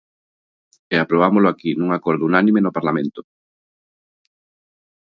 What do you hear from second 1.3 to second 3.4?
aquí nun acordo unánime no Parlamento.